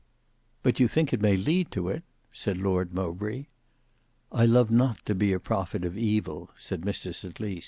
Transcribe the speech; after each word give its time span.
"But 0.63 0.79
you 0.79 0.87
think 0.87 1.13
it 1.13 1.21
may 1.21 1.35
lead 1.35 1.69
to 1.73 1.87
it?" 1.89 2.01
said 2.33 2.57
Lord 2.57 2.91
Mowbray. 2.91 3.45
"I 4.31 4.47
love 4.47 4.71
not 4.71 5.05
to 5.05 5.13
be 5.13 5.31
a 5.31 5.39
prophet 5.39 5.85
of 5.85 5.95
evil," 5.95 6.49
said 6.57 6.81
Mr 6.81 7.13
St 7.13 7.39
Lys. 7.39 7.59